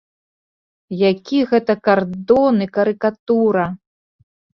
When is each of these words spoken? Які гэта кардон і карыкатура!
Які 1.11 1.37
гэта 1.51 1.75
кардон 1.87 2.55
і 2.67 2.69
карыкатура! 2.79 3.67